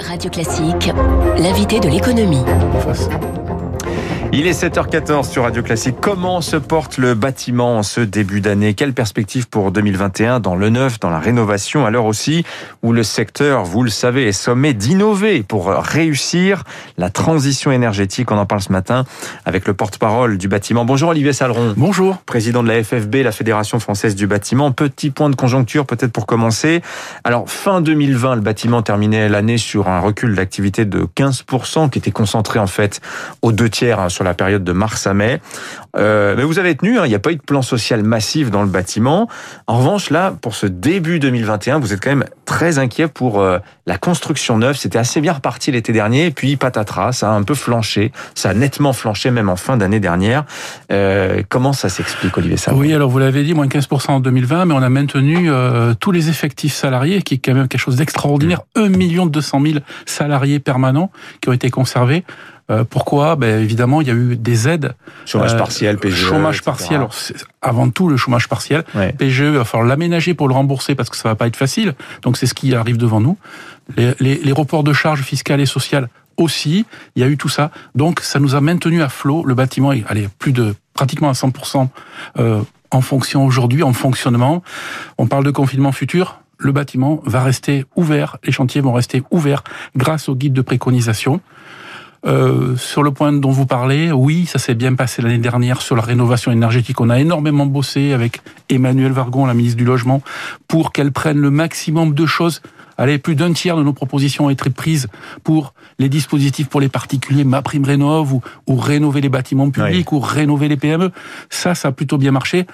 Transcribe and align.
Radio 0.00 0.30
Classique, 0.30 0.90
l'invité 1.38 1.80
de 1.80 1.88
l'économie. 1.88 2.44
Il 4.30 4.46
est 4.46 4.62
7h14 4.62 5.30
sur 5.30 5.44
Radio 5.44 5.62
Classique. 5.62 5.96
Comment 6.02 6.42
se 6.42 6.56
porte 6.56 6.98
le 6.98 7.14
bâtiment 7.14 7.78
en 7.78 7.82
ce 7.82 8.02
début 8.02 8.42
d'année? 8.42 8.74
Quelle 8.74 8.92
perspective 8.92 9.48
pour 9.48 9.72
2021 9.72 10.38
dans 10.38 10.54
le 10.54 10.68
neuf, 10.68 11.00
dans 11.00 11.08
la 11.08 11.18
rénovation, 11.18 11.86
à 11.86 11.90
l'heure 11.90 12.04
aussi 12.04 12.44
où 12.82 12.92
le 12.92 13.02
secteur, 13.02 13.64
vous 13.64 13.82
le 13.82 13.88
savez, 13.88 14.28
est 14.28 14.32
sommé 14.32 14.74
d'innover 14.74 15.42
pour 15.42 15.68
réussir 15.68 16.64
la 16.98 17.08
transition 17.08 17.72
énergétique 17.72 18.30
On 18.30 18.36
en 18.36 18.44
parle 18.44 18.60
ce 18.60 18.70
matin 18.70 19.06
avec 19.46 19.66
le 19.66 19.72
porte-parole 19.72 20.36
du 20.36 20.46
bâtiment. 20.46 20.84
Bonjour 20.84 21.08
Olivier 21.08 21.32
Saleron. 21.32 21.72
Bonjour. 21.78 22.18
Président 22.18 22.62
de 22.62 22.68
la 22.68 22.84
FFB, 22.84 23.16
la 23.24 23.32
Fédération 23.32 23.80
Française 23.80 24.14
du 24.14 24.26
Bâtiment. 24.26 24.72
Petit 24.72 25.08
point 25.08 25.30
de 25.30 25.36
conjoncture 25.36 25.86
peut-être 25.86 26.12
pour 26.12 26.26
commencer. 26.26 26.82
Alors 27.24 27.48
fin 27.48 27.80
2020, 27.80 28.34
le 28.34 28.40
bâtiment 28.42 28.82
terminait 28.82 29.30
l'année 29.30 29.56
sur 29.56 29.88
un 29.88 30.00
recul 30.00 30.34
d'activité 30.34 30.84
de 30.84 31.06
15% 31.16 31.88
qui 31.88 31.98
était 31.98 32.10
concentré 32.10 32.58
en 32.58 32.66
fait 32.66 33.00
aux 33.40 33.52
deux 33.52 33.70
tiers 33.70 33.98
hein, 33.98 34.10
sur 34.18 34.24
la 34.24 34.34
période 34.34 34.64
de 34.64 34.72
mars 34.72 35.06
à 35.06 35.14
mai. 35.14 35.40
Euh, 35.96 36.34
mais 36.36 36.42
vous 36.42 36.58
avez 36.58 36.74
tenu, 36.74 36.98
hein, 36.98 37.06
il 37.06 37.08
n'y 37.08 37.14
a 37.14 37.20
pas 37.20 37.30
eu 37.30 37.36
de 37.36 37.42
plan 37.42 37.62
social 37.62 38.02
massif 38.02 38.50
dans 38.50 38.62
le 38.62 38.68
bâtiment. 38.68 39.28
En 39.68 39.78
revanche, 39.78 40.10
là, 40.10 40.34
pour 40.42 40.56
ce 40.56 40.66
début 40.66 41.20
2021, 41.20 41.78
vous 41.78 41.92
êtes 41.92 42.02
quand 42.02 42.10
même 42.10 42.24
très 42.44 42.80
inquiet 42.80 43.06
pour 43.06 43.40
euh, 43.40 43.58
la 43.86 43.96
construction 43.96 44.58
neuve. 44.58 44.76
C'était 44.76 44.98
assez 44.98 45.20
bien 45.20 45.34
reparti 45.34 45.70
l'été 45.70 45.92
dernier, 45.92 46.32
puis 46.32 46.56
patatras, 46.56 47.12
ça 47.12 47.30
a 47.30 47.32
un 47.32 47.44
peu 47.44 47.54
flanché, 47.54 48.10
ça 48.34 48.50
a 48.50 48.54
nettement 48.54 48.92
flanché 48.92 49.30
même 49.30 49.48
en 49.48 49.54
fin 49.54 49.76
d'année 49.76 50.00
dernière. 50.00 50.44
Euh, 50.90 51.44
comment 51.48 51.72
ça 51.72 51.88
s'explique, 51.88 52.36
Olivier 52.38 52.56
Savon 52.56 52.76
Oui, 52.76 52.92
alors 52.92 53.10
vous 53.10 53.20
l'avez 53.20 53.44
dit, 53.44 53.54
moins 53.54 53.68
15% 53.68 54.10
en 54.10 54.20
2020, 54.20 54.64
mais 54.64 54.74
on 54.74 54.82
a 54.82 54.88
maintenu 54.88 55.48
tous 56.00 56.10
les 56.10 56.28
effectifs 56.28 56.74
salariés, 56.74 57.22
qui 57.22 57.34
est 57.34 57.38
quand 57.38 57.54
même 57.54 57.68
quelque 57.68 57.80
chose 57.80 57.96
d'extraordinaire. 57.96 58.62
1 58.74 58.88
200 59.26 59.60
000 59.62 59.78
salariés 60.06 60.58
permanents 60.58 61.12
qui 61.40 61.50
ont 61.50 61.52
été 61.52 61.70
conservés. 61.70 62.24
Euh, 62.70 62.84
pourquoi? 62.88 63.36
Ben, 63.36 63.62
Évidemment, 63.62 64.00
il 64.00 64.08
y 64.08 64.10
a 64.10 64.14
eu 64.14 64.36
des 64.36 64.68
aides. 64.68 64.94
Chômage 65.24 65.54
euh, 65.54 65.58
partiel, 65.58 65.98
PGE. 65.98 66.28
Chômage 66.28 66.62
partiel. 66.62 67.06
avant 67.62 67.90
tout, 67.90 68.08
le 68.08 68.16
chômage 68.16 68.48
partiel. 68.48 68.84
PGE, 69.18 69.40
il 69.40 69.50
va 69.50 69.64
falloir 69.64 69.88
l'aménager 69.88 70.34
pour 70.34 70.48
le 70.48 70.54
rembourser 70.54 70.94
parce 70.94 71.08
que 71.10 71.16
ça 71.16 71.28
va 71.28 71.34
pas 71.34 71.46
être 71.46 71.56
facile. 71.56 71.94
Donc, 72.22 72.36
c'est 72.36 72.46
ce 72.46 72.54
qui 72.54 72.74
arrive 72.74 72.96
devant 72.96 73.20
nous. 73.20 73.36
Les, 73.96 74.12
les, 74.20 74.34
les 74.36 74.52
reports 74.52 74.84
de 74.84 74.92
charges 74.92 75.22
fiscales 75.22 75.60
et 75.60 75.66
sociales 75.66 76.08
aussi. 76.36 76.86
Il 77.16 77.22
y 77.22 77.24
a 77.24 77.28
eu 77.28 77.36
tout 77.36 77.48
ça. 77.48 77.70
Donc, 77.94 78.20
ça 78.20 78.38
nous 78.40 78.54
a 78.54 78.60
maintenu 78.60 79.02
à 79.02 79.08
flot. 79.08 79.44
Le 79.44 79.54
bâtiment 79.54 79.92
est 79.92 80.04
allez, 80.08 80.28
plus 80.38 80.52
de 80.52 80.74
pratiquement 80.94 81.28
à 81.28 81.32
100% 81.32 81.88
euh, 82.38 82.60
en 82.90 83.00
fonction 83.00 83.44
aujourd'hui, 83.44 83.82
en 83.82 83.92
fonctionnement. 83.92 84.62
On 85.18 85.26
parle 85.26 85.44
de 85.44 85.50
confinement 85.50 85.92
futur 85.92 86.40
le 86.58 86.72
bâtiment 86.72 87.20
va 87.24 87.42
rester 87.42 87.84
ouvert, 87.96 88.36
les 88.44 88.52
chantiers 88.52 88.80
vont 88.80 88.92
rester 88.92 89.22
ouverts 89.30 89.62
grâce 89.96 90.28
au 90.28 90.34
guide 90.34 90.52
de 90.52 90.60
préconisation. 90.60 91.40
Euh, 92.26 92.76
sur 92.76 93.02
le 93.02 93.12
point 93.12 93.32
dont 93.32 93.50
vous 93.50 93.66
parlez, 93.66 94.10
oui, 94.10 94.46
ça 94.46 94.58
s'est 94.58 94.74
bien 94.74 94.94
passé 94.94 95.22
l'année 95.22 95.38
dernière 95.38 95.80
sur 95.82 95.94
la 95.94 96.02
rénovation 96.02 96.50
énergétique. 96.50 97.00
On 97.00 97.10
a 97.10 97.20
énormément 97.20 97.66
bossé 97.66 98.12
avec 98.12 98.40
Emmanuel 98.68 99.12
Vargon, 99.12 99.46
la 99.46 99.54
ministre 99.54 99.78
du 99.78 99.84
Logement, 99.84 100.22
pour 100.66 100.92
qu'elle 100.92 101.12
prenne 101.12 101.38
le 101.38 101.50
maximum 101.50 102.14
de 102.14 102.26
choses. 102.26 102.60
Allez, 102.96 103.18
plus 103.18 103.36
d'un 103.36 103.52
tiers 103.52 103.76
de 103.76 103.84
nos 103.84 103.92
propositions 103.92 104.46
ont 104.46 104.50
été 104.50 104.70
prises 104.70 105.06
pour 105.44 105.72
les 106.00 106.08
dispositifs 106.08 106.68
pour 106.68 106.80
les 106.80 106.88
particuliers, 106.88 107.44
ma 107.44 107.62
prime 107.62 107.84
rénove, 107.84 108.32
ou, 108.32 108.42
ou 108.66 108.76
rénover 108.76 109.20
les 109.20 109.28
bâtiments 109.28 109.70
publics, 109.70 110.10
ou 110.10 110.18
rénover 110.18 110.66
les 110.66 110.76
PME. 110.76 111.12
Ça, 111.48 111.76
ça 111.76 111.88
a 111.88 111.92
plutôt 111.92 112.18
bien 112.18 112.32
marché. 112.32 112.66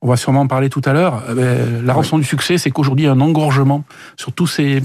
On 0.00 0.08
va 0.08 0.16
sûrement 0.16 0.40
en 0.42 0.46
parler 0.46 0.68
tout 0.68 0.82
à 0.84 0.92
l'heure. 0.92 1.24
Euh, 1.28 1.80
la 1.84 1.92
rançon 1.92 2.18
du 2.18 2.24
succès, 2.24 2.58
c'est 2.58 2.70
qu'aujourd'hui, 2.70 3.04
il 3.04 3.06
y 3.06 3.10
a 3.10 3.12
un 3.12 3.20
engorgement 3.20 3.84
sur 4.16 4.32
tous 4.32 4.46
ces 4.46 4.82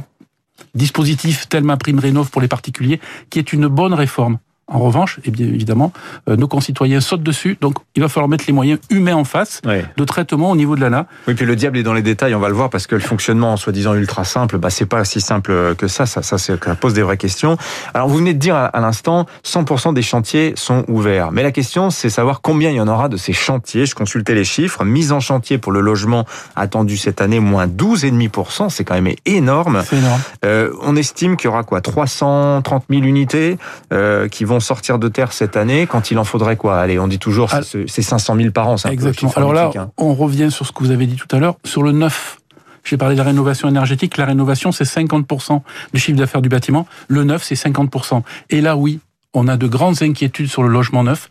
dispositif 0.75 1.47
tel 1.49 1.63
ma 1.63 1.77
prime 1.77 1.99
rénov 1.99 2.29
pour 2.29 2.41
les 2.41 2.47
particuliers, 2.47 2.99
qui 3.29 3.39
est 3.39 3.53
une 3.53 3.67
bonne 3.67 3.93
réforme. 3.93 4.39
En 4.69 4.79
revanche, 4.79 5.19
et 5.19 5.21
eh 5.27 5.31
bien 5.31 5.47
évidemment, 5.47 5.93
euh, 6.29 6.35
nos 6.35 6.47
concitoyens 6.47 6.99
sautent 6.99 7.23
dessus, 7.23 7.57
donc 7.61 7.77
il 7.95 8.01
va 8.01 8.09
falloir 8.09 8.27
mettre 8.27 8.43
les 8.47 8.53
moyens 8.53 8.79
humains 8.89 9.15
en 9.15 9.23
face 9.23 9.61
de 9.63 10.03
traitement 10.03 10.51
au 10.51 10.55
niveau 10.55 10.75
de 10.75 10.81
l'ANA. 10.81 11.05
Oui, 11.27 11.35
puis 11.35 11.45
le 11.45 11.55
diable 11.55 11.77
est 11.77 11.83
dans 11.83 11.93
les 11.93 12.01
détails, 12.01 12.35
on 12.35 12.39
va 12.39 12.49
le 12.49 12.53
voir, 12.53 12.69
parce 12.69 12.85
que 12.85 12.95
le 12.95 13.01
fonctionnement, 13.01 13.53
en 13.53 13.57
soi-disant 13.57 13.93
ultra 13.95 14.25
simple, 14.25 14.57
bah, 14.57 14.69
c'est 14.69 14.85
pas 14.85 15.05
si 15.05 15.21
simple 15.21 15.75
que 15.75 15.87
ça, 15.87 16.05
ça, 16.05 16.21
ça, 16.21 16.37
ça 16.37 16.57
pose 16.75 16.93
des 16.93 17.01
vraies 17.01 17.17
questions. 17.17 17.57
Alors 17.93 18.07
vous 18.09 18.17
venez 18.17 18.33
de 18.33 18.39
dire 18.39 18.55
à, 18.55 18.79
l'instant, 18.79 19.25
100% 19.45 19.93
des 19.93 20.01
chantiers 20.01 20.53
sont 20.55 20.83
ouverts. 20.87 21.31
Mais 21.31 21.43
la 21.43 21.51
question, 21.51 21.89
c'est 21.89 22.09
savoir 22.09 22.41
combien 22.41 22.69
il 22.69 22.75
y 22.75 22.81
en 22.81 22.87
aura 22.87 23.09
de 23.09 23.17
ces 23.17 23.33
chantiers. 23.33 23.85
Je 23.85 23.95
consultais 23.95 24.35
les 24.35 24.43
chiffres. 24.43 24.83
Mise 24.83 25.11
en 25.11 25.19
chantier 25.19 25.57
pour 25.57 25.71
le 25.71 25.79
logement 25.79 26.25
attendu 26.55 26.97
cette 26.97 27.21
année, 27.21 27.39
moins 27.39 27.67
12,5%, 27.67 28.69
c'est 28.69 28.83
quand 28.83 28.95
même 28.95 29.13
énorme. 29.25 29.83
C'est 29.85 29.97
énorme. 29.97 30.21
Euh, 30.45 30.71
on 30.81 30.95
estime 30.95 31.37
qu'il 31.37 31.45
y 31.45 31.47
aura 31.49 31.63
quoi? 31.63 31.81
330 31.81 32.83
000 32.89 33.03
unités 33.03 33.57
euh, 33.93 34.27
qui 34.27 34.43
vont 34.43 34.56
sortir 34.59 34.99
de 34.99 35.07
terre 35.07 35.31
cette 35.31 35.57
année 35.57 35.87
quand 35.87 36.11
il 36.11 36.19
en 36.19 36.23
faudrait 36.23 36.57
quoi? 36.57 36.79
Allez, 36.79 36.99
on 36.99 37.07
dit 37.07 37.19
toujours 37.19 37.49
ah, 37.51 37.61
c'est 37.61 38.01
500 38.01 38.35
000 38.35 38.51
par 38.51 38.67
an. 38.67 38.75
Exactement. 38.89 39.31
Alors 39.35 39.53
là, 39.53 39.71
hein. 39.75 39.89
on 39.97 40.13
revient 40.13 40.49
sur 40.51 40.65
ce 40.65 40.71
que 40.71 40.79
vous 40.79 40.91
avez 40.91 41.05
dit 41.05 41.15
tout 41.15 41.33
à 41.35 41.39
l'heure, 41.39 41.55
sur 41.63 41.83
le 41.83 41.91
neuf. 41.91 42.39
J'ai 42.83 42.97
parlé 42.97 43.15
de 43.15 43.19
la 43.19 43.25
rénovation 43.25 43.67
énergétique. 43.67 44.15
La 44.17 44.25
rénovation, 44.25 44.71
c'est 44.71 44.85
50% 44.85 45.61
du 45.93 45.99
chiffre 45.99 46.17
d'affaires 46.17 46.41
du 46.41 46.47
bâtiment. 46.47 46.87
Le 47.09 47.25
neuf, 47.25 47.43
c'est 47.43 47.55
50%. 47.55 48.21
Et 48.49 48.61
là, 48.61 48.77
oui, 48.77 49.01
on 49.33 49.47
a 49.49 49.57
de 49.57 49.67
grandes 49.67 50.01
inquiétudes 50.01 50.47
sur 50.47 50.63
le 50.63 50.69
logement 50.69 51.03
neuf 51.03 51.27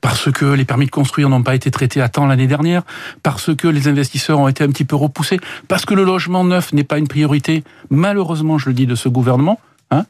parce 0.00 0.30
que 0.30 0.44
les 0.44 0.64
permis 0.64 0.86
de 0.86 0.90
construire 0.90 1.28
n'ont 1.28 1.42
pas 1.42 1.54
été 1.54 1.70
traités 1.70 2.00
à 2.00 2.08
temps 2.08 2.26
l'année 2.26 2.46
dernière, 2.46 2.82
parce 3.24 3.54
que 3.56 3.66
les 3.66 3.88
investisseurs 3.88 4.38
ont 4.38 4.46
été 4.46 4.62
un 4.62 4.68
petit 4.68 4.84
peu 4.84 4.94
repoussés, 4.94 5.40
parce 5.66 5.84
que 5.84 5.94
le 5.94 6.04
logement 6.04 6.44
neuf 6.44 6.72
n'est 6.72 6.84
pas 6.84 6.98
une 6.98 7.08
priorité, 7.08 7.64
malheureusement, 7.90 8.56
je 8.56 8.68
le 8.68 8.74
dis, 8.74 8.86
de 8.86 8.94
ce 8.94 9.08
gouvernement. 9.08 9.58
Hein 9.90 10.04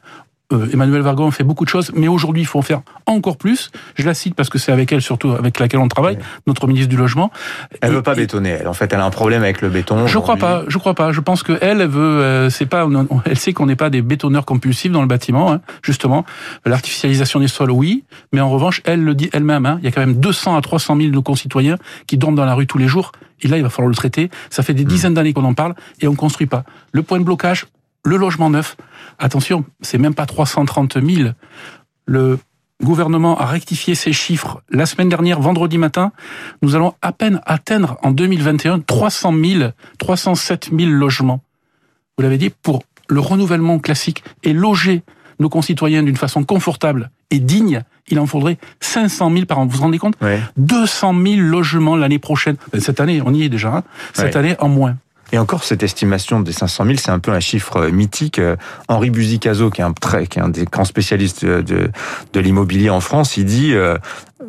euh, 0.53 0.69
Emmanuel 0.71 1.01
Vargon 1.01 1.29
fait 1.31 1.43
beaucoup 1.43 1.65
de 1.65 1.69
choses, 1.69 1.91
mais 1.93 2.07
aujourd'hui, 2.07 2.41
il 2.41 2.45
faut 2.45 2.59
en 2.59 2.61
faire 2.61 2.81
encore 3.05 3.37
plus. 3.37 3.69
Je 3.95 4.05
la 4.05 4.13
cite 4.13 4.33
parce 4.33 4.49
que 4.49 4.57
c'est 4.57 4.71
avec 4.71 4.91
elle, 4.91 5.01
surtout 5.01 5.31
avec 5.31 5.59
laquelle 5.59 5.81
on 5.81 5.89
travaille, 5.89 6.17
notre 6.45 6.67
ministre 6.67 6.89
du 6.89 6.95
Logement. 6.95 7.31
Elle 7.81 7.91
veut 7.91 8.01
pas 8.01 8.15
bétonner, 8.15 8.51
elle. 8.51 8.67
En 8.67 8.73
fait, 8.73 8.91
elle 8.93 9.01
a 9.01 9.05
un 9.05 9.09
problème 9.09 9.43
avec 9.43 9.61
le 9.61 9.69
béton. 9.69 10.07
Je 10.07 10.17
crois 10.19 10.37
pas, 10.37 10.63
je 10.67 10.77
crois 10.77 10.93
pas. 10.93 11.11
Je 11.11 11.19
pense 11.19 11.43
que 11.43 11.57
elle, 11.61 11.85
veut, 11.85 12.21
euh, 12.23 12.49
c'est 12.49 12.65
pas, 12.65 12.87
elle 13.25 13.37
sait 13.37 13.51
qu'on 13.51 13.65
n'est 13.65 13.75
pas 13.75 13.89
des 13.89 14.01
bétonneurs 14.01 14.45
compulsifs 14.45 14.91
dans 14.91 15.01
le 15.01 15.07
bâtiment, 15.07 15.51
hein, 15.51 15.61
justement. 15.81 16.25
L'artificialisation 16.65 17.41
des 17.41 17.49
sols, 17.49 17.71
oui, 17.71 18.05
mais 18.31 18.39
en 18.39 18.49
revanche, 18.49 18.81
elle 18.85 19.03
le 19.03 19.15
dit 19.15 19.29
elle-même. 19.33 19.65
Hein, 19.65 19.79
il 19.81 19.85
y 19.85 19.87
a 19.89 19.91
quand 19.91 20.01
même 20.01 20.15
200 20.15 20.55
à 20.55 20.61
300 20.61 20.95
000 20.95 21.09
de 21.09 21.13
nos 21.13 21.21
concitoyens 21.21 21.77
qui 22.07 22.17
dorment 22.17 22.35
dans 22.35 22.45
la 22.45 22.53
rue 22.53 22.67
tous 22.67 22.77
les 22.77 22.87
jours. 22.87 23.11
Et 23.41 23.47
là, 23.47 23.57
il 23.57 23.63
va 23.63 23.69
falloir 23.69 23.89
le 23.89 23.95
traiter. 23.95 24.29
Ça 24.49 24.63
fait 24.63 24.73
des 24.73 24.85
hmm. 24.85 24.87
dizaines 24.87 25.13
d'années 25.13 25.33
qu'on 25.33 25.43
en 25.43 25.53
parle 25.53 25.75
et 26.01 26.07
on 26.07 26.15
construit 26.15 26.47
pas. 26.47 26.63
Le 26.91 27.03
point 27.03 27.19
de 27.19 27.23
blocage, 27.23 27.67
le 28.07 28.17
logement 28.17 28.49
neuf, 28.49 28.77
attention, 29.19 29.65
c'est 29.81 29.97
même 29.97 30.15
pas 30.15 30.25
330 30.25 30.97
000. 31.03 31.31
Le 32.05 32.39
gouvernement 32.81 33.37
a 33.37 33.45
rectifié 33.45 33.95
ses 33.95 34.13
chiffres 34.13 34.61
la 34.69 34.85
semaine 34.85 35.09
dernière, 35.09 35.41
vendredi 35.41 35.77
matin. 35.77 36.11
Nous 36.61 36.75
allons 36.75 36.93
à 37.01 37.11
peine 37.11 37.41
atteindre 37.45 37.97
en 38.03 38.11
2021 38.11 38.79
300 38.79 39.33
000, 39.43 39.71
307 39.97 40.69
000 40.77 40.91
logements. 40.91 41.41
Vous 42.17 42.23
l'avez 42.23 42.37
dit, 42.37 42.49
pour 42.49 42.83
le 43.09 43.19
renouvellement 43.19 43.79
classique 43.79 44.23
et 44.43 44.53
loger 44.53 45.03
nos 45.39 45.49
concitoyens 45.49 46.01
d'une 46.01 46.17
façon 46.17 46.43
confortable 46.43 47.11
et 47.29 47.39
digne, 47.39 47.83
il 48.07 48.19
en 48.19 48.25
faudrait 48.25 48.57
500 48.79 49.31
000 49.31 49.45
par 49.45 49.59
an. 49.59 49.65
Vous 49.65 49.77
vous 49.77 49.83
rendez 49.83 49.99
compte? 49.99 50.15
200 50.55 51.13
000 51.13 51.41
logements 51.41 51.95
l'année 51.95 52.19
prochaine. 52.19 52.55
Euh, 52.73 52.79
cette 52.79 53.01
année, 53.01 53.21
on 53.23 53.33
y 53.33 53.43
est 53.43 53.49
déjà. 53.49 53.75
Hein. 53.75 53.83
Cette 54.13 54.35
année, 54.35 54.55
en 54.59 54.69
moins. 54.69 54.95
Et 55.31 55.37
encore, 55.37 55.63
cette 55.63 55.83
estimation 55.83 56.39
des 56.39 56.53
500 56.53 56.85
000, 56.85 56.97
c'est 56.97 57.11
un 57.11 57.19
peu 57.19 57.31
un 57.31 57.39
chiffre 57.39 57.77
euh, 57.77 57.91
mythique. 57.91 58.39
Euh, 58.39 58.55
Henri 58.87 59.09
Buzicazo, 59.09 59.69
qui 59.69 59.81
est 59.81 59.83
un, 59.83 59.91
très, 59.91 60.27
qui 60.27 60.39
est 60.39 60.41
un 60.41 60.49
des 60.49 60.65
grands 60.65 60.85
spécialistes 60.85 61.43
de, 61.45 61.91
de, 62.33 62.39
l'immobilier 62.39 62.89
en 62.89 63.01
France, 63.01 63.35
il 63.35 63.45
dit 63.45 63.73
euh, 63.73 63.97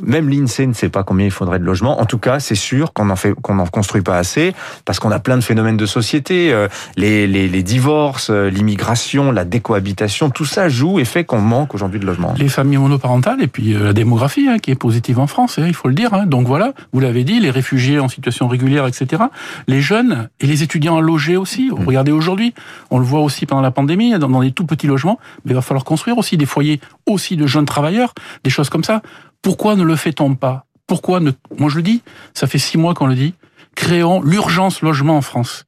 même 0.03 0.29
l'INSEE 0.29 0.67
ne 0.67 0.73
sait 0.73 0.89
pas 0.89 1.03
combien 1.03 1.27
il 1.27 1.31
faudrait 1.31 1.59
de 1.59 1.65
logements. 1.65 2.01
En 2.01 2.05
tout 2.05 2.19
cas, 2.19 2.41
c'est 2.41 2.55
sûr 2.55 2.93
qu'on 2.93 3.11
en 3.11 3.17
fait, 3.17 3.35
qu'on 3.35 3.55
n'en 3.57 3.67
construit 3.67 4.03
pas 4.03 4.17
assez 4.17 4.55
parce 4.85 4.99
qu'on 4.99 5.11
a 5.11 5.19
plein 5.19 5.37
de 5.37 5.43
phénomènes 5.43 5.77
de 5.77 5.87
société, 5.87 6.53
euh, 6.53 6.69
les, 6.97 7.27
les, 7.27 7.49
les 7.49 7.63
divorces, 7.63 8.31
euh, 8.31 8.49
l'immigration, 8.49 9.33
la 9.33 9.45
décohabitation, 9.45 10.31
tout 10.31 10.45
ça 10.45 10.69
joue 10.69 10.99
et 10.99 11.05
fait 11.05 11.25
qu'on 11.25 11.41
manque 11.41 11.75
aujourd'hui 11.75 12.01
de 12.01 12.07
logements. 12.07 12.35
Les 12.39 12.49
familles 12.49 12.79
monoparentales 12.79 13.43
et 13.43 13.49
puis 13.49 13.75
euh, 13.75 13.85
la 13.85 13.93
démographie 13.93 14.49
hein, 14.49 14.59
qui 14.59 14.71
est 14.71 14.77
positive 14.77 15.19
en 15.19 15.27
France, 15.27 15.59
hein, 15.59 15.65
il 15.67 15.75
faut 15.75 15.89
le 15.89 15.95
dire. 15.95 16.15
Hein. 16.15 16.27
Donc 16.27 16.47
voilà, 16.47 16.73
vous 16.93 17.01
l'avez 17.01 17.25
dit, 17.25 17.41
les 17.41 17.51
réfugiés 17.51 17.99
en 17.99 18.09
situation 18.09 18.49
régulière, 18.49 18.87
etc. 18.87 19.23
Les 19.67 19.81
jeunes 19.81 20.29
et 20.41 20.47
les 20.47 20.63
étudiants 20.63 21.01
logés 21.01 21.37
aussi. 21.37 21.71
Mmh. 21.71 21.85
Regardez 21.87 22.13
aujourd'hui, 22.13 22.55
on 22.91 22.99
le 22.99 23.05
voit 23.05 23.21
aussi 23.21 23.47
pendant 23.47 23.63
la 23.63 23.71
pandémie, 23.71 24.19
dans, 24.19 24.29
dans 24.29 24.43
des 24.43 24.53
tout 24.53 24.67
petits 24.67 24.87
logements, 24.87 25.19
mais 25.45 25.53
il 25.53 25.55
va 25.55 25.63
falloir 25.63 25.85
construire 25.85 26.19
aussi 26.19 26.37
des 26.37 26.47
foyers 26.47 26.81
aussi 27.07 27.37
de 27.37 27.47
jeunes 27.47 27.67
travailleurs, 27.67 28.15
des 28.45 28.51
choses 28.51 28.69
comme 28.69 28.85
ça. 28.85 29.03
Pourquoi 29.43 29.77
ne 29.77 29.83
le 29.83 29.97
fait-on 29.97 30.35
pas? 30.35 30.67
Pourquoi 30.87 31.21
ne... 31.21 31.33
Moi 31.57 31.71
je 31.71 31.77
le 31.77 31.83
dis, 31.83 32.03
ça 32.35 32.47
fait 32.47 32.59
six 32.59 32.79
mois 32.79 32.95
qu'on 32.95 33.07
le 33.07 33.15
dit, 33.15 33.35
créons 33.75 34.23
l'urgence 34.23 34.83
logement 34.83 35.17
en 35.17 35.23
France. 35.23 35.65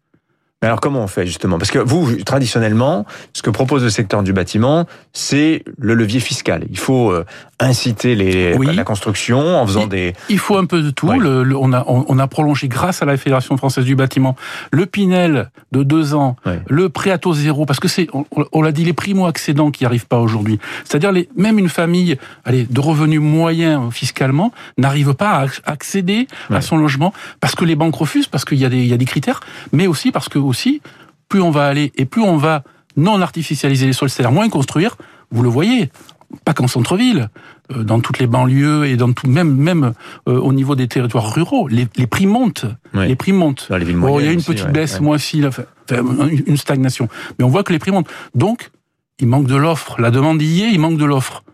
Mais 0.62 0.68
alors 0.68 0.80
comment 0.80 1.00
on 1.00 1.06
fait 1.06 1.26
justement? 1.26 1.56
Parce 1.56 1.70
que 1.70 1.78
vous, 1.78 2.22
traditionnellement, 2.22 3.06
ce 3.32 3.40
que 3.40 3.48
propose 3.48 3.82
le 3.82 3.88
secteur 3.88 4.22
du 4.22 4.34
bâtiment, 4.34 4.86
c'est 5.14 5.64
le 5.78 5.94
levier 5.94 6.20
fiscal. 6.20 6.64
Il 6.70 6.78
faut 6.78 7.10
euh, 7.10 7.24
inciter 7.60 8.14
les, 8.14 8.58
la 8.58 8.84
construction 8.84 9.56
en 9.58 9.66
faisant 9.66 9.86
des... 9.86 10.12
Il 10.28 10.38
faut 10.38 10.58
un 10.58 10.66
peu 10.66 10.82
de 10.82 10.90
tout. 10.90 11.10
Le, 11.12 11.56
on, 11.56 11.72
a, 11.72 11.84
on, 11.86 12.18
a 12.18 12.26
prolongé 12.26 12.68
grâce 12.68 13.00
à 13.00 13.06
la 13.06 13.16
Fédération 13.16 13.56
française 13.56 13.86
du 13.86 13.96
bâtiment 13.96 14.36
le 14.70 14.84
Pinel 14.84 15.50
de 15.72 15.82
deux 15.82 16.12
ans, 16.14 16.36
le 16.68 16.90
prêt 16.90 17.10
à 17.10 17.16
taux 17.16 17.32
zéro, 17.32 17.64
parce 17.64 17.80
que 17.80 17.88
c'est, 17.88 18.08
on, 18.52 18.60
l'a 18.60 18.72
dit, 18.72 18.84
les 18.84 18.92
primo-accédants 18.92 19.70
qui 19.70 19.86
arrivent 19.86 20.06
pas 20.06 20.18
aujourd'hui. 20.18 20.58
C'est-à-dire 20.84 21.12
les, 21.12 21.30
même 21.36 21.58
une 21.58 21.70
famille 21.70 22.18
allez, 22.44 22.66
de 22.68 22.80
revenus 22.80 23.20
moyens 23.20 23.90
fiscalement 23.92 24.52
n'arrive 24.76 25.14
pas 25.14 25.44
à 25.44 25.46
accéder 25.64 26.28
à 26.50 26.60
son 26.60 26.76
logement 26.76 27.14
parce 27.40 27.54
que 27.54 27.64
les 27.64 27.76
banques 27.76 27.96
refusent, 27.96 28.26
parce 28.26 28.44
qu'il 28.44 28.58
y, 28.58 28.66
a 28.66 28.68
des, 28.68 28.78
il 28.78 28.88
y 28.88 28.92
a 28.92 28.98
des 28.98 29.06
critères, 29.06 29.40
mais 29.72 29.86
aussi 29.86 30.12
parce 30.12 30.28
que 30.28 30.38
aussi, 30.50 30.82
plus 31.28 31.40
on 31.40 31.50
va 31.50 31.66
aller 31.66 31.92
et 31.96 32.04
plus 32.04 32.22
on 32.22 32.36
va 32.36 32.62
non 32.96 33.22
artificialiser 33.22 33.86
les 33.86 33.92
sols, 33.92 34.10
c'est-à-dire 34.10 34.32
moins 34.32 34.48
construire, 34.48 34.96
vous 35.30 35.42
le 35.42 35.48
voyez, 35.48 35.90
pas 36.44 36.52
qu'en 36.52 36.68
centre-ville, 36.68 37.30
euh, 37.72 37.82
dans 37.82 38.00
toutes 38.00 38.18
les 38.18 38.26
banlieues 38.26 38.86
et 38.86 38.96
dans 38.96 39.12
tout, 39.12 39.28
même 39.28 39.54
même 39.54 39.92
euh, 40.28 40.38
au 40.38 40.52
niveau 40.52 40.74
des 40.74 40.88
territoires 40.88 41.32
ruraux, 41.32 41.68
les, 41.68 41.86
les 41.96 42.06
prix 42.06 42.26
montent, 42.26 42.66
les 42.94 43.16
prix 43.16 43.32
montent. 43.32 43.68
il 44.20 44.26
y 44.26 44.28
a 44.28 44.32
une 44.32 44.42
petite 44.42 44.70
baisse, 44.70 45.00
moi 45.00 45.16
aussi, 45.16 45.42
une 46.46 46.56
stagnation, 46.56 47.08
mais 47.38 47.44
on 47.44 47.48
voit 47.48 47.62
que 47.62 47.72
les 47.72 47.78
prix 47.78 47.90
montent. 47.90 48.10
Donc, 48.34 48.70
il 49.20 49.28
manque 49.28 49.46
de 49.46 49.56
l'offre. 49.56 50.00
La 50.00 50.10
demande 50.10 50.40
y 50.42 50.62
est, 50.62 50.72
il 50.72 50.80
manque 50.80 50.98
de 50.98 51.04
l'offre. 51.04 51.44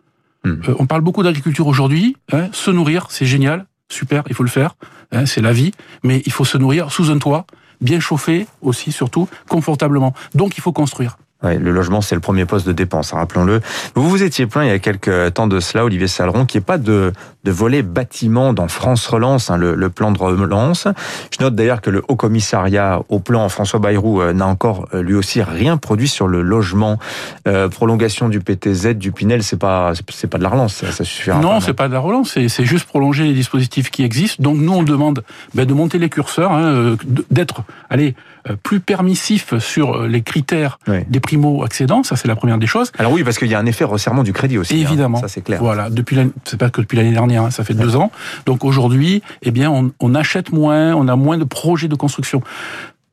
Hmm. 0.45 0.61
Euh, 0.69 0.75
on 0.79 0.87
parle 0.87 1.03
beaucoup 1.03 1.23
d'agriculture 1.23 1.67
aujourd'hui. 1.67 2.17
Hein, 2.33 2.49
se 2.53 2.71
nourrir, 2.71 3.07
c'est 3.11 3.27
génial, 3.27 3.67
super, 3.89 4.23
il 4.29 4.35
faut 4.35 4.45
le 4.45 4.49
faire. 4.49 4.77
Hein, 5.13 5.27
c'est 5.27 5.41
la 5.41 5.53
vie, 5.53 5.73
mais 6.03 6.23
il 6.27 6.33
faut 6.33 6.45
se 6.45 6.59
nourrir 6.59 6.93
sous 6.93 7.11
un 7.11 7.19
toit, 7.19 7.47
bien 7.81 8.01
chauffé 8.01 8.47
aussi, 8.63 8.93
surtout 8.93 9.29
confortablement. 9.49 10.15
Donc, 10.35 10.57
il 10.59 10.61
faut 10.61 10.73
construire 10.73 11.19
le 11.43 11.71
logement, 11.71 12.01
c'est 12.01 12.15
le 12.15 12.21
premier 12.21 12.45
poste 12.45 12.67
de 12.67 12.73
dépense, 12.73 13.13
hein, 13.13 13.19
rappelons-le. 13.19 13.61
Vous 13.95 14.09
vous 14.09 14.23
étiez 14.23 14.47
plaint 14.47 14.65
il 14.65 14.69
y 14.69 14.73
a 14.73 14.79
quelques 14.79 15.35
temps 15.35 15.47
de 15.47 15.61
cela, 15.61 15.85
Olivier 15.85 16.09
Saleron, 16.09 16.47
qu'il 16.47 16.59
n'y 16.59 16.63
ait 16.63 16.67
pas 16.67 16.79
de, 16.79 17.13
de 17.47 17.53
volet 17.53 17.83
bâtiment 17.83 18.53
dans 18.53 18.67
France 18.67 19.07
Relance, 19.07 19.51
hein, 19.51 19.57
le, 19.57 19.89
plan 19.89 20.11
de 20.11 20.19
relance. 20.19 20.89
Je 21.31 21.45
note 21.45 21.55
d'ailleurs 21.55 21.81
que 21.81 21.91
le 21.91 22.03
Haut 22.09 22.17
Commissariat 22.17 23.01
au 23.09 23.21
plan, 23.21 23.49
François 23.49 23.79
Bayrou, 23.79 24.21
euh, 24.21 24.33
n'a 24.33 24.47
encore 24.47 24.89
euh, 24.93 25.01
lui 25.01 25.15
aussi 25.15 25.41
rien 25.43 25.77
produit 25.77 26.09
sur 26.09 26.27
le 26.27 26.43
logement. 26.43 26.99
Euh, 27.47 27.69
prolongation 27.69 28.29
du 28.29 28.41
PTZ, 28.41 28.97
du 28.97 29.13
Pinel, 29.13 29.45
c'est 29.45 29.59
pas 29.59 29.93
c'est 30.11 30.27
pas 30.27 30.39
de 30.39 30.43
la 30.43 30.49
relance, 30.49 30.75
ça, 30.75 30.91
ça 30.91 31.05
suffira. 31.05 31.39
Non, 31.39 31.61
c'est 31.61 31.73
pas 31.73 31.87
de 31.87 31.93
la 31.93 32.01
relance, 32.01 32.37
c'est 32.49 32.65
juste 32.65 32.87
prolonger 32.87 33.23
les 33.23 33.35
dispositifs 33.35 33.91
qui 33.91 34.03
existent. 34.03 34.43
Donc 34.43 34.57
nous, 34.59 34.73
on 34.73 34.83
demande 34.83 35.23
ben, 35.55 35.65
de 35.65 35.73
monter 35.73 35.99
les 35.99 36.09
curseurs, 36.09 36.51
hein, 36.51 36.97
d'être, 37.31 37.63
allez, 37.91 38.17
plus 38.63 38.81
permissif 38.81 39.57
sur 39.59 40.03
les 40.07 40.23
critères 40.23 40.79
des 41.09 41.21
primo-accédants, 41.21 42.03
ça 42.03 42.17
c'est 42.17 42.29
la 42.29 42.37
première 42.37 42.59
des 42.59 42.67
choses. 42.67 42.91
Alors 42.99 43.13
oui, 43.13 43.23
parce 43.23 43.39
qu'il 43.39 43.49
y 43.49 43.55
a 43.55 43.59
un 43.59 43.67
effet 43.67 43.85
resserrement 43.85 44.25
du 44.25 44.33
crédit 44.33 44.59
aussi. 44.59 44.75
Hein. 44.75 44.87
Évidemment. 44.89 45.21
ça 45.21 45.29
c'est 45.29 45.43
clair. 45.43 45.61
Voilà, 45.61 45.91
depuis 45.91 46.17
c'est 46.45 46.59
pas 46.59 46.71
que 46.71 46.81
depuis 46.81 46.97
l'année 46.97 47.13
dernière, 47.13 47.36
hein, 47.37 47.51
ça 47.51 47.65
fait 47.65 47.75
deux 47.75 47.97
ans. 47.97 48.11
Donc 48.47 48.65
aujourd'hui, 48.65 49.23
eh 49.43 49.51
bien, 49.51 49.91
on, 50.01 50.15
achète 50.15 50.53
moins, 50.53 50.95
on 50.95 51.09
a 51.09 51.17
moins 51.17 51.39
de 51.39 51.45
projets 51.45 51.89
de 51.89 51.95
construction. 51.95 52.43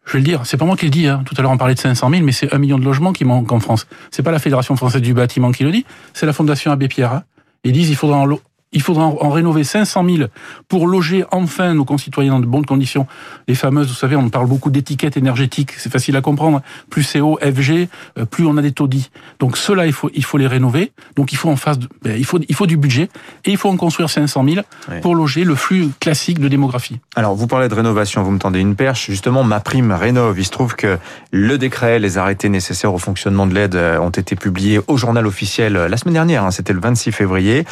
Je 0.06 0.14
vais 0.14 0.20
le 0.20 0.26
dire, 0.26 0.42
c'est 0.46 0.58
pas 0.58 0.66
moi 0.66 0.76
qui 0.76 0.86
le 0.86 0.92
dis. 0.92 1.08
Hein. 1.08 1.24
Tout 1.26 1.36
à 1.38 1.42
l'heure, 1.42 1.52
on 1.52 1.58
parlait 1.58 1.76
de 1.76 1.80
500 1.80 2.10
000, 2.10 2.24
mais 2.24 2.32
c'est 2.32 2.54
un 2.54 2.58
million 2.58 2.78
de 2.78 2.84
logements 2.84 3.14
qui 3.14 3.26
manquent 3.26 3.52
en 3.52 3.60
France. 3.60 3.88
C'est 4.12 4.24
pas 4.24 4.32
la 4.32 4.40
Fédération 4.40 4.76
française 4.76 5.02
du 5.02 5.14
bâtiment 5.14 5.52
qui 5.52 5.64
le 5.64 5.72
dit, 5.72 5.86
c'est 6.14 6.26
la 6.26 6.34
Fondation 6.34 6.72
Abbé 6.72 6.88
Pierre. 6.88 7.14
Hein. 7.14 7.24
Ils 7.64 7.72
disent 7.72 7.90
il 7.90 7.96
faudra 7.96 8.18
en 8.18 8.26
il 8.74 8.82
faudra 8.82 9.06
en 9.06 9.30
rénover 9.30 9.64
500 9.64 10.06
000 10.06 10.28
pour 10.68 10.88
loger 10.88 11.26
enfin 11.32 11.74
nos 11.74 11.86
concitoyens 11.86 12.34
dans 12.34 12.40
de 12.40 12.46
bonnes 12.46 12.66
conditions. 12.66 13.08
Les 13.48 13.56
fameuses, 13.56 13.88
vous 13.88 13.94
savez, 13.94 14.16
on 14.16 14.30
parle 14.30 14.48
beaucoup 14.48 14.72
d'étiquettes 14.72 15.18
énergétiques, 15.18 15.72
c'est 15.78 15.92
facile 15.92 16.16
à 16.16 16.22
comprendre. 16.22 16.62
Plus 16.90 17.04
c'est 17.04 17.22
haut, 17.22 17.38
FG, 17.42 17.88
euh, 18.18 18.26
plus 18.26 18.46
on 18.46 18.58
a 18.58 18.62
des 18.62 18.72
taudis. 18.72 19.10
Donc 19.40 19.58
cela, 19.58 19.86
il 19.86 19.94
faut, 19.94 20.10
il 20.14 20.24
faut 20.24 20.38
les 20.38 20.48
rénover. 20.48 20.92
Donc 21.16 21.32
il 21.32 21.36
faut 21.38 21.50
en 21.50 21.56
face, 21.56 21.78
ben, 22.02 22.18
il 22.18 22.26
faut, 22.26 22.40
il 22.48 22.56
faut 22.56 22.68
du 22.68 22.78
budget 22.78 23.10
et 23.46 23.52
il 23.52 23.58
faut 23.58 23.70
en 23.70 23.78
construire 23.78 24.10
500 24.10 24.46
000 24.48 24.66
pour 25.02 25.16
loger 25.16 25.44
le 25.44 25.56
flux 25.56 25.90
classique 26.00 26.40
de 26.40 26.48
démographie. 26.48 27.00
Alors 27.16 27.36
vous 27.36 27.48
parlez 27.48 27.68
de 27.68 27.76
rénovation, 27.76 28.24
vous 28.24 28.32
me 28.32 28.40
tendez 28.40 28.60
une 28.60 28.76
perche. 28.76 29.10
Justement, 29.10 29.44
ma 29.44 29.60
prime 29.60 29.92
rénove. 29.92 30.40
Il 30.40 30.46
se 30.46 30.52
trouve 30.52 30.76
que 30.76 30.98
le 31.32 31.58
décret, 31.58 32.00
les 32.00 32.18
arrêtés 32.18 32.50
nécessaires 32.50 32.94
au 32.94 32.98
fonctionnement 32.98 33.48
de 33.48 33.54
l'aide 33.54 33.76
euh, 33.76 34.00
ont 34.00 34.10
été 34.10 34.36
publiés 34.36 34.80
au 34.88 34.98
journal 34.98 35.28
officiel 35.28 35.76
euh, 35.76 35.88
la 35.88 35.98
semaine 35.98 36.16
dernière. 36.16 36.44
Hein, 36.44 36.52
C'était 36.52 36.74
le 36.74 36.80
26 36.80 37.12
février 37.12 37.66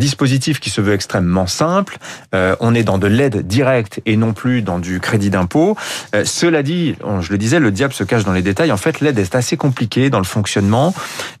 dispositif 0.00 0.58
qui 0.58 0.70
se 0.70 0.80
veut 0.80 0.94
extrêmement 0.94 1.46
simple. 1.46 1.98
Euh, 2.34 2.56
on 2.58 2.74
est 2.74 2.82
dans 2.82 2.98
de 2.98 3.06
l'aide 3.06 3.46
directe 3.46 4.00
et 4.06 4.16
non 4.16 4.32
plus 4.32 4.62
dans 4.62 4.80
du 4.80 4.98
crédit 4.98 5.30
d'impôt. 5.30 5.76
Euh, 6.14 6.24
cela 6.24 6.64
dit, 6.64 6.96
je 7.20 7.30
le 7.30 7.38
disais, 7.38 7.60
le 7.60 7.70
diable 7.70 7.92
se 7.92 8.02
cache 8.02 8.24
dans 8.24 8.32
les 8.32 8.42
détails. 8.42 8.72
En 8.72 8.76
fait, 8.76 9.00
l'aide 9.00 9.18
est 9.18 9.34
assez 9.36 9.56
compliquée 9.56 10.10
dans 10.10 10.18
le 10.18 10.24
fonctionnement. 10.24 10.92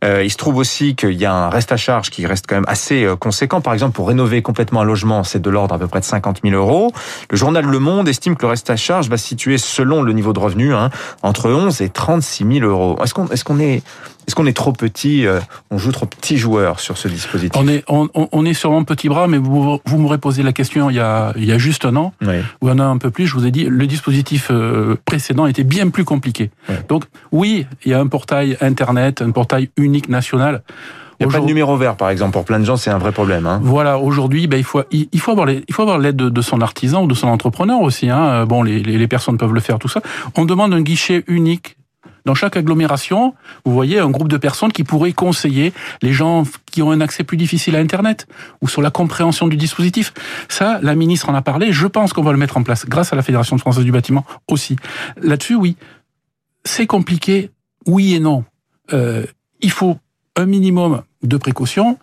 Euh, 0.04 0.22
il 0.22 0.30
se 0.30 0.36
trouve 0.36 0.56
aussi 0.56 0.94
qu'il 0.94 1.14
y 1.14 1.26
a 1.26 1.32
un 1.32 1.48
reste 1.48 1.72
à 1.72 1.76
charge 1.76 2.10
qui 2.10 2.26
reste 2.26 2.44
quand 2.48 2.54
même 2.54 2.64
assez 2.68 3.08
conséquent. 3.18 3.60
Par 3.60 3.72
exemple, 3.72 3.92
pour 3.92 4.06
rénover 4.06 4.42
complètement 4.42 4.82
un 4.82 4.84
logement, 4.84 5.24
c'est 5.24 5.42
de 5.42 5.50
l'ordre 5.50 5.74
à 5.74 5.78
peu 5.78 5.88
près 5.88 6.00
de 6.00 6.04
50 6.04 6.40
000 6.44 6.54
euros. 6.54 6.92
Le 7.30 7.36
journal 7.36 7.64
Le 7.64 7.78
Monde 7.78 8.08
estime 8.08 8.36
que 8.36 8.42
le 8.42 8.48
reste 8.48 8.70
à 8.70 8.76
charge 8.76 9.08
va 9.08 9.16
se 9.16 9.26
situer, 9.26 9.58
selon 9.58 10.02
le 10.02 10.12
niveau 10.12 10.32
de 10.32 10.38
revenu, 10.38 10.74
hein, 10.74 10.90
entre 11.22 11.50
11 11.50 11.80
et 11.80 11.88
36 11.88 12.60
000 12.60 12.66
euros. 12.68 12.98
Est-ce 13.02 13.14
qu'on 13.44 13.58
est, 13.58 13.76
est 13.76 13.82
est-ce 14.26 14.36
qu'on 14.36 14.46
est 14.46 14.56
trop 14.56 14.72
petit 14.72 15.26
On 15.72 15.78
joue 15.78 15.90
trop 15.90 16.06
petit 16.06 16.38
joueur 16.38 16.78
sur 16.78 16.96
ce 16.96 17.08
dispositif? 17.08 17.60
Est, 17.68 17.84
est 18.44 18.49
sûrement 18.54 18.84
petit 18.84 19.08
bras, 19.08 19.26
mais 19.26 19.38
vous, 19.38 19.78
vous 19.84 19.98
m'aurez 19.98 20.18
posé 20.18 20.42
la 20.42 20.52
question 20.52 20.90
il 20.90 20.96
y 20.96 21.00
a, 21.00 21.32
il 21.36 21.44
y 21.44 21.52
a 21.52 21.58
juste 21.58 21.84
un 21.84 21.96
an, 21.96 22.12
ou 22.60 22.68
un 22.68 22.78
an 22.78 22.90
un 22.90 22.98
peu 22.98 23.10
plus, 23.10 23.26
je 23.26 23.34
vous 23.34 23.46
ai 23.46 23.50
dit, 23.50 23.64
le 23.64 23.86
dispositif 23.86 24.48
euh, 24.50 24.96
précédent 25.04 25.46
était 25.46 25.64
bien 25.64 25.88
plus 25.88 26.04
compliqué. 26.04 26.50
Donc 26.88 27.04
oui, 27.32 27.66
il 27.84 27.90
y 27.90 27.94
a 27.94 28.00
un 28.00 28.06
portail 28.06 28.56
Internet, 28.60 29.22
un 29.22 29.30
portail 29.30 29.70
unique 29.76 30.08
national. 30.08 30.62
Il 31.18 31.26
n'y 31.26 31.34
a 31.34 31.36
pas 31.36 31.40
de 31.40 31.46
numéro 31.46 31.76
vert, 31.76 31.96
par 31.96 32.08
exemple. 32.08 32.32
Pour 32.32 32.46
plein 32.46 32.58
de 32.58 32.64
gens, 32.64 32.78
c'est 32.78 32.88
un 32.88 32.96
vrai 32.96 33.12
problème. 33.12 33.46
Hein. 33.46 33.60
Voilà, 33.62 33.98
aujourd'hui, 33.98 34.46
ben, 34.46 34.56
il 34.56 34.64
faut 34.64 34.82
il 34.90 35.20
faut 35.20 35.32
avoir 35.32 35.50
il 35.50 35.62
faut 35.70 35.82
avoir 35.82 35.98
l'aide 35.98 36.16
de, 36.16 36.40
son 36.40 36.62
artisan 36.62 37.04
ou 37.04 37.06
de 37.06 37.14
son 37.14 37.28
entrepreneur 37.28 37.78
aussi. 37.82 38.08
Hein. 38.08 38.46
Bon, 38.46 38.62
les, 38.62 38.80
les 38.80 39.08
personnes 39.08 39.36
peuvent 39.36 39.52
le 39.52 39.60
faire, 39.60 39.78
tout 39.78 39.88
ça. 39.88 40.00
On 40.36 40.46
demande 40.46 40.72
un 40.72 40.80
guichet 40.80 41.22
unique 41.26 41.76
dans 42.24 42.34
chaque 42.34 42.56
agglomération, 42.56 43.34
vous 43.64 43.72
voyez 43.72 43.98
un 43.98 44.10
groupe 44.10 44.28
de 44.28 44.36
personnes 44.36 44.72
qui 44.72 44.84
pourraient 44.84 45.12
conseiller 45.12 45.72
les 46.02 46.12
gens 46.12 46.44
qui 46.66 46.82
ont 46.82 46.90
un 46.90 47.00
accès 47.00 47.24
plus 47.24 47.36
difficile 47.36 47.76
à 47.76 47.78
Internet 47.78 48.26
ou 48.60 48.68
sur 48.68 48.82
la 48.82 48.90
compréhension 48.90 49.48
du 49.48 49.56
dispositif. 49.56 50.12
Ça, 50.48 50.78
la 50.82 50.94
ministre 50.94 51.28
en 51.28 51.34
a 51.34 51.42
parlé. 51.42 51.72
Je 51.72 51.86
pense 51.86 52.12
qu'on 52.12 52.22
va 52.22 52.32
le 52.32 52.38
mettre 52.38 52.56
en 52.56 52.62
place 52.62 52.86
grâce 52.86 53.12
à 53.12 53.16
la 53.16 53.22
Fédération 53.22 53.58
française 53.58 53.84
du 53.84 53.92
bâtiment 53.92 54.24
aussi. 54.48 54.76
Là-dessus, 55.20 55.54
oui, 55.54 55.76
c'est 56.64 56.86
compliqué. 56.86 57.50
Oui 57.86 58.14
et 58.14 58.20
non. 58.20 58.44
Euh, 58.92 59.24
il 59.60 59.70
faut 59.70 59.98
un 60.36 60.46
minimum 60.46 61.02
de 61.22 61.36
précautions. 61.36 61.98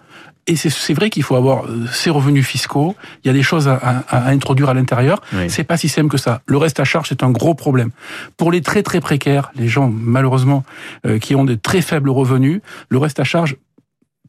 Et 0.48 0.56
c'est 0.56 0.94
vrai 0.94 1.10
qu'il 1.10 1.24
faut 1.24 1.36
avoir 1.36 1.66
euh, 1.66 1.86
ses 1.92 2.10
revenus 2.10 2.46
fiscaux. 2.46 2.96
Il 3.24 3.28
y 3.28 3.30
a 3.30 3.34
des 3.34 3.44
choses 3.44 3.68
à, 3.68 4.06
introduire 4.10 4.70
à 4.70 4.74
l'intérieur. 4.74 5.22
C'est 5.50 5.66
pas 5.66 5.76
si 5.76 5.90
simple 5.90 6.10
que 6.10 6.18
ça. 6.18 6.42
Le 6.46 6.58
reste 6.58 6.80
à 6.80 6.86
charge, 6.86 7.10
c'est 7.10 7.22
un 7.22 7.32
gros 7.32 7.54
problème. 7.54 7.92
Pour 8.38 8.52
les 8.52 8.62
très 8.62 8.82
très 8.82 9.02
précaires, 9.02 9.52
les 9.56 9.68
gens 9.68 9.92
malheureusement 9.94 10.64
euh, 11.06 11.20
qui 11.20 11.36
ont 11.36 11.44
des 11.44 11.58
très 11.58 11.82
faibles 11.82 12.10
revenus, 12.10 12.62
le 12.90 12.98
reste 12.98 13.20
à 13.20 13.26
charge 13.26 13.58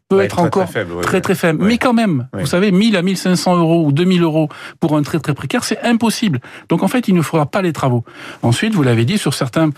peut 0.08 0.22
être 0.22 0.38
encore 0.38 0.68
très 1.02 1.20
très 1.20 1.34
faible. 1.34 1.64
Mais 1.64 1.78
quand 1.78 1.92
même, 1.92 2.28
vous 2.32 2.46
savez, 2.46 2.72
1000 2.72 2.96
à 2.96 3.02
1500 3.02 3.58
euros 3.58 3.84
ou 3.86 3.92
2000 3.92 4.22
euros 4.22 4.48
pour 4.80 4.96
un 4.96 5.02
très 5.02 5.18
très 5.18 5.34
précaire, 5.34 5.64
c'est 5.64 5.80
impossible. 5.82 6.40
Donc 6.68 6.82
en 6.82 6.88
fait, 6.88 7.08
il 7.08 7.14
ne 7.14 7.22
faudra 7.22 7.46
pas 7.46 7.62
les 7.62 7.72
travaux. 7.72 8.04
Ensuite, 8.42 8.74
vous 8.74 8.82
l'avez 8.82 9.04
dit, 9.04 9.18
sur 9.18 9.34
certains 9.34 9.70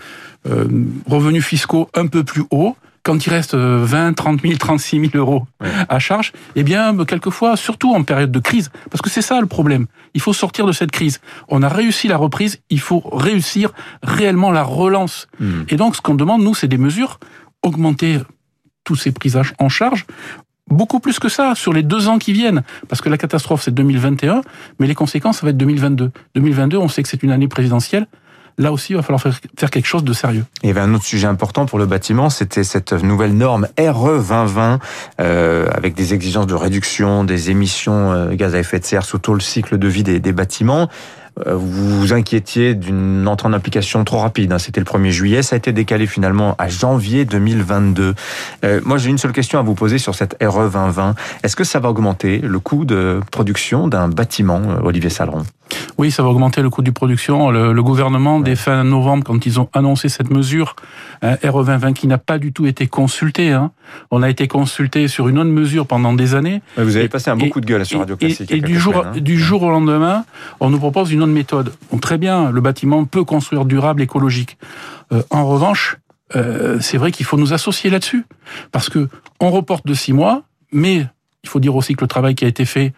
euh, 0.49 0.67
revenus 1.07 1.45
fiscaux 1.45 1.89
un 1.95 2.07
peu 2.07 2.23
plus 2.23 2.45
hauts, 2.51 2.77
quand 3.03 3.27
il 3.27 3.31
reste 3.31 3.55
20, 3.55 4.13
30 4.13 4.43
000, 4.43 4.57
36 4.57 5.01
000 5.01 5.13
euros 5.15 5.47
à 5.61 5.99
charge, 5.99 6.33
eh 6.55 6.63
bien, 6.63 6.97
quelquefois, 7.05 7.57
surtout 7.57 7.95
en 7.95 8.03
période 8.03 8.31
de 8.31 8.39
crise, 8.39 8.71
parce 8.91 9.01
que 9.03 9.11
c'est 9.11 9.23
ça 9.23 9.41
le 9.41 9.47
problème. 9.47 9.87
Il 10.15 10.21
faut 10.21 10.33
sortir 10.33 10.67
de 10.67 10.73
cette 10.73 10.91
crise. 10.91 11.21
On 11.49 11.63
a 11.63 11.69
réussi 11.69 12.09
la 12.09 12.17
reprise, 12.17 12.61
il 12.69 12.81
faut 12.81 13.01
réussir 13.13 13.73
réellement 14.03 14.51
la 14.51 14.63
relance. 14.63 15.29
Hmm. 15.39 15.63
Et 15.69 15.77
donc, 15.77 15.97
ce 15.97 16.01
qu'on 16.01 16.15
demande, 16.15 16.43
nous, 16.43 16.55
c'est 16.55 16.69
des 16.69 16.79
mesures, 16.79 17.19
augmenter 17.63 18.19
tous 18.85 18.97
ces 18.97 19.13
prises 19.13 19.39
en 19.59 19.69
charge, 19.69 20.07
beaucoup 20.71 21.01
plus 21.01 21.19
que 21.19 21.29
ça 21.29 21.55
sur 21.55 21.73
les 21.73 21.83
deux 21.83 22.09
ans 22.09 22.19
qui 22.19 22.33
viennent, 22.33 22.63
parce 22.89 23.01
que 23.01 23.09
la 23.09 23.19
catastrophe 23.19 23.63
c'est 23.63 23.75
2021, 23.75 24.41
mais 24.79 24.87
les 24.87 24.95
conséquences 24.95 25.39
ça 25.39 25.47
va 25.47 25.51
être 25.51 25.57
2022. 25.57 26.11
2022, 26.35 26.77
on 26.79 26.89
sait 26.89 27.03
que 27.03 27.09
c'est 27.09 27.23
une 27.23 27.33
année 27.33 27.49
présidentielle 27.49 28.07
là 28.61 28.73
aussi, 28.73 28.93
il 28.93 28.97
va 28.97 29.03
falloir 29.03 29.21
faire, 29.21 29.71
quelque 29.71 29.87
chose 29.87 30.05
de 30.05 30.13
sérieux. 30.13 30.45
y 30.69 30.71
avait 30.71 30.81
un 30.81 30.95
autre 30.95 31.05
sujet 31.05 31.27
important 31.27 31.67
pour 31.67 31.79
le 31.79 31.87
bâtiment, 31.87 32.31
c'était 32.31 32.63
cette 32.63 32.93
nouvelle 32.93 33.37
norme 33.37 33.67
RE 33.79 34.19
2020, 34.19 34.79
euh, 35.21 35.69
avec 35.73 35.95
des 35.95 36.15
exigences 36.15 36.47
de 36.47 36.55
réduction 36.55 37.25
des 37.25 37.51
émissions 37.51 38.13
euh, 38.13 38.35
gaz 38.35 38.55
à 38.55 38.59
effet 38.59 38.79
de 38.79 38.85
serre 38.85 39.05
sous 39.05 39.19
tout 39.19 39.35
le 39.35 39.41
cycle 39.41 39.79
de 39.79 39.89
vie 39.89 40.03
des 40.03 40.33
bâtiments. 40.33 40.89
Euh, 41.47 41.55
vous 41.55 42.01
vous 42.01 42.13
inquiétiez 42.13 42.75
d'une 42.75 43.27
entrée 43.29 43.49
en 43.49 43.53
application 43.53 44.05
trop 44.05 44.19
rapide. 44.19 44.53
Hein. 44.53 44.59
C'était 44.59 44.81
le 44.81 44.87
1er 44.87 45.11
juillet, 45.11 45.43
ça 45.43 45.57
a 45.57 45.59
été 45.59 45.73
décalé 45.73 46.07
finalement 46.07 46.55
à 46.59 46.69
janvier 46.69 47.25
2022. 47.25 48.15
Euh, 48.65 48.81
moi, 48.85 48.99
j'ai 48.99 49.11
une 49.11 49.19
seule 49.19 49.33
question 49.33 49.59
à 49.59 49.63
vous 49.63 49.75
poser 49.75 49.99
sur 49.99 50.15
cette 50.15 50.37
RE 50.43 50.71
2020. 50.71 51.15
Est-ce 51.43 51.57
que 51.57 51.65
ça 51.65 51.81
va 51.81 51.91
augmenter 51.91 52.39
le 52.39 52.59
coût 52.59 52.85
de 52.85 53.21
production 53.31 53.89
d'un 53.89 54.09
bâtiment, 54.09 54.61
euh, 54.69 54.81
Olivier 54.83 55.11
Saleron 55.11 55.45
oui, 55.99 56.11
ça 56.11 56.23
va 56.23 56.31
augmenter 56.31 56.63
le 56.63 56.71
coût 56.71 56.83
du 56.83 56.93
production. 56.93 57.51
Le, 57.51 57.83
gouvernement, 57.83 58.41
dès 58.41 58.57
fin 58.57 58.85
novembre, 58.85 59.25
quand 59.25 59.47
ils 59.47 59.61
ont 59.61 59.69
annoncé 59.73 60.09
cette 60.09 60.31
mesure, 60.31 60.77
hein, 61.23 61.37
RE 61.45 61.65
2020 61.65 61.93
qui 61.93 62.07
n'a 62.07 62.19
pas 62.19 62.39
du 62.39 62.53
tout 62.53 62.67
été 62.67 62.87
consulté, 62.87 63.53
hein. 63.53 63.71
on 64.11 64.23
a 64.23 64.31
été 64.31 64.49
consulté 64.49 65.09
sur 65.09 65.29
une 65.29 65.39
autre 65.39 65.51
mesure 65.51 65.87
pendant 65.87 66.13
des 66.13 66.35
années. 66.35 66.63
Vous 66.77 66.97
avez 66.97 67.09
passé 67.09 67.31
un 67.31 67.37
beau 67.37 67.47
coup 67.47 67.61
de 67.61 67.67
gueule 67.67 67.85
sur 67.85 68.01
Radio 68.01 68.17
Classique. 68.17 68.51
Et, 68.51 68.61
du, 68.61 68.79
jour, 68.79 69.05
hein. 69.05 69.13
du 69.15 69.39
jour 69.39 69.63
au 69.63 69.71
lendemain, 69.71 70.25
on 70.61 70.71
nous 70.71 70.79
propose 70.79 71.13
une 71.13 71.23
autre 71.23 71.30
méthode. 71.33 71.73
très 72.01 72.19
bien, 72.19 72.51
le 72.51 72.61
bâtiment 72.61 73.05
peut 73.05 73.25
construire 73.25 73.65
durable, 73.65 74.03
écologique. 74.03 74.59
Euh, 75.13 75.23
en 75.31 75.47
revanche, 75.47 75.99
euh, 76.37 76.79
c'est 76.81 76.99
vrai 76.99 77.13
qu'il 77.13 77.27
faut 77.27 77.37
nous 77.37 77.53
associer 77.53 77.91
là-dessus. 77.91 78.25
Parce 78.73 78.89
que 78.89 79.09
on 79.41 79.51
reporte 79.51 79.87
de 79.87 79.95
six 79.95 80.13
mois, 80.13 80.43
mais 80.73 81.07
il 81.43 81.49
faut 81.49 81.61
dire 81.61 81.75
aussi 81.75 81.95
que 81.95 82.03
le 82.03 82.09
travail 82.09 82.35
qui 82.35 82.45
a 82.45 82.49
été 82.49 82.65
fait 82.65 82.93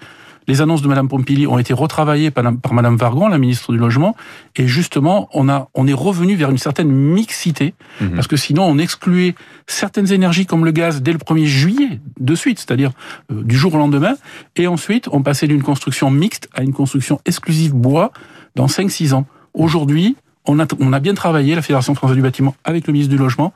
les 0.49 0.61
annonces 0.61 0.82
de 0.82 0.88
Madame 0.88 1.08
Pompili 1.08 1.46
ont 1.46 1.58
été 1.58 1.72
retravaillées 1.72 2.30
par, 2.30 2.44
Madame 2.72 2.96
Vargon, 2.96 3.28
la 3.28 3.38
ministre 3.38 3.72
du 3.72 3.78
Logement, 3.78 4.16
et 4.56 4.66
justement, 4.66 5.28
on 5.32 5.49
a, 5.49 5.68
on 5.75 5.87
est 5.87 5.92
revenu 5.92 6.34
vers 6.34 6.50
une 6.50 6.58
certaine 6.58 6.90
mixité, 6.90 7.75
mhm. 8.00 8.14
parce 8.14 8.26
que 8.26 8.37
sinon, 8.37 8.64
on 8.64 8.78
excluait 8.78 9.34
certaines 9.66 10.12
énergies 10.12 10.46
comme 10.46 10.64
le 10.64 10.72
gaz 10.72 11.02
dès 11.02 11.12
le 11.12 11.18
1er 11.18 11.44
juillet, 11.44 12.00
de 12.18 12.34
suite, 12.34 12.58
c'est-à-dire 12.58 12.92
euh, 13.30 13.42
du 13.42 13.56
jour 13.56 13.75
au 13.75 13.78
lendemain, 13.78 14.14
et 14.56 14.66
ensuite, 14.66 15.08
on 15.12 15.22
passait 15.22 15.46
d'une 15.46 15.62
construction 15.62 16.11
mixte 16.11 16.49
à 16.54 16.62
une 16.62 16.72
construction 16.72 17.20
exclusive 17.25 17.75
bois 17.75 18.12
dans 18.54 18.66
5-6 18.66 19.14
ans. 19.14 19.26
Aujourd'hui, 19.54 20.16
on 20.44 20.58
a, 20.58 20.66
on 20.80 20.92
a 20.92 21.00
bien 21.00 21.14
travaillé, 21.14 21.54
la 21.54 21.62
Fédération 21.62 21.94
française 21.94 22.16
du 22.16 22.22
bâtiment, 22.22 22.54
avec 22.64 22.87
le 22.87 22.92
ministre 22.92 23.11
du 23.11 23.18
Logement, 23.18 23.52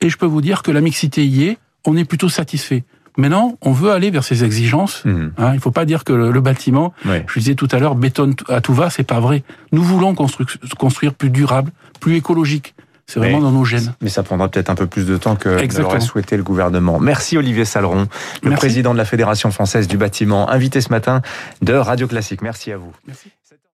et 0.00 0.08
je 0.08 0.16
peux 0.16 0.26
vous 0.26 0.40
dire 0.40 0.62
que 0.62 0.70
la 0.70 0.80
mixité 0.80 1.26
y 1.26 1.44
est, 1.44 1.58
on 1.84 1.96
est 1.96 2.04
plutôt 2.04 2.28
satisfait. 2.28 2.84
Maintenant, 3.16 3.58
on 3.60 3.72
veut 3.72 3.90
aller 3.90 4.10
vers 4.10 4.24
ces 4.24 4.44
exigences. 4.44 5.04
Mhm. 5.04 5.32
Hein, 5.36 5.50
il 5.52 5.56
ne 5.56 5.60
faut 5.60 5.70
pas 5.70 5.84
dire 5.84 6.04
que 6.04 6.12
le, 6.12 6.40
bâtiment, 6.40 6.94
je 7.04 7.38
disais 7.38 7.54
tout 7.54 7.68
à 7.70 7.78
l'heure, 7.78 7.94
bétonne 7.94 8.34
à 8.48 8.60
tout 8.60 8.74
va, 8.74 8.90
c'est 8.90 9.02
pas 9.04 9.20
vrai. 9.20 9.42
Nous 9.70 9.82
voulons 9.82 10.14
construire 10.14 11.14
plus 11.14 11.30
durable, 11.30 11.70
plus 12.00 12.16
écologique. 12.16 12.74
C'est 13.06 13.18
vraiment 13.18 13.40
dans 13.40 13.50
nos 13.50 13.64
gènes. 13.64 13.94
Mais 14.00 14.08
ça 14.08 14.22
prendra 14.22 14.48
peut-être 14.48 14.70
un 14.70 14.74
peu 14.74 14.86
plus 14.86 15.06
de 15.06 15.16
temps 15.16 15.36
que 15.36 15.50
l'aurait 15.78 16.00
souhaité 16.00 16.36
le 16.36 16.42
gouvernement. 16.42 16.98
Merci 16.98 17.36
Olivier 17.36 17.64
Saleron, 17.64 18.08
le 18.42 18.50
président 18.52 18.92
de 18.92 18.98
la 18.98 19.04
Fédération 19.04 19.50
française 19.50 19.86
du 19.86 19.98
bâtiment, 19.98 20.48
invité 20.48 20.80
ce 20.80 20.88
matin 20.88 21.20
de 21.60 21.74
Radio 21.74 22.06
Classique. 22.06 22.40
Merci 22.42 22.72
à 22.72 22.78
vous. 22.78 22.92
Merci. 23.06 23.30